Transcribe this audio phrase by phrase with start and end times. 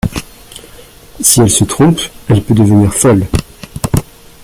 [1.21, 3.27] Si elle se trompe, elle peut devenir folle.